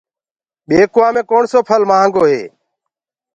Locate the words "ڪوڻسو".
1.29-1.59